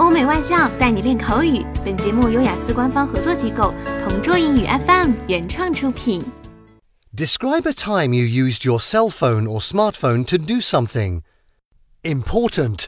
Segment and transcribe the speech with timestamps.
[0.00, 1.62] 欧美外教带你练口语。
[1.84, 6.24] 本节目由雅思官方合作机构同桌英语 FM 原创出品。
[7.14, 11.20] Describe a time you used your cell phone or smartphone to do something.
[12.02, 12.86] Important.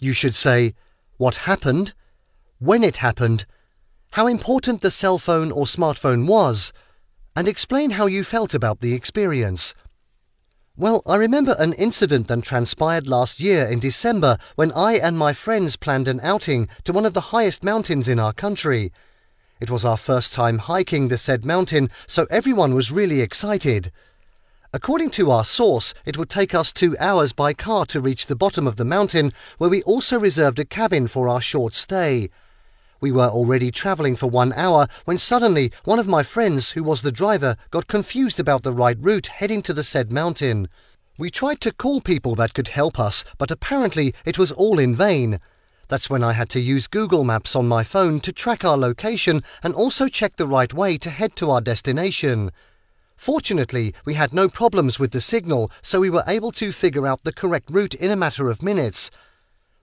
[0.00, 0.74] You should say
[1.16, 1.92] what happened,
[2.60, 3.44] when it happened,
[4.12, 6.72] how important the cell phone or smartphone was,
[7.34, 9.74] and explain how you felt about the experience.
[10.77, 15.31] Well, I remember an incident that transpired last year in December when I and my
[15.31, 18.91] friends planned an outing to one of the highest mountains in our country.
[19.61, 23.89] It was our first time hiking the said mountain, so everyone was really excited.
[24.73, 28.35] According to our source, it would take us two hours by car to reach the
[28.35, 32.27] bottom of the mountain, where we also reserved a cabin for our short stay.
[33.05, 37.03] We were already travelling for one hour when suddenly one of my friends, who was
[37.03, 40.69] the driver, got confused about the right route heading to the said mountain.
[41.19, 44.95] We tried to call people that could help us, but apparently it was all in
[44.95, 45.39] vain.
[45.87, 49.43] That's when I had to use Google Maps on my phone to track our location
[49.61, 52.51] and also check the right way to head to our destination.
[53.15, 57.23] Fortunately, we had no problems with the signal, so we were able to figure out
[57.23, 59.11] the correct route in a matter of minutes.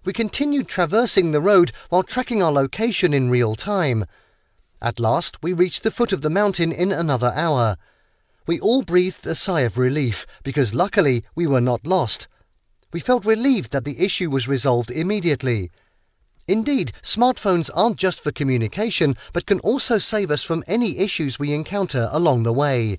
[0.04, 4.04] We continued traversing the road while tracking our location in real time.
[4.80, 7.76] At last, we reached the foot of the mountain in another hour.
[8.44, 12.26] We all breathed a sigh of relief because luckily we were not lost.
[12.92, 15.70] We felt relieved that the issue was resolved immediately.
[16.48, 21.54] Indeed, smartphones aren't just for communication, but can also save us from any issues we
[21.54, 22.98] encounter along the way.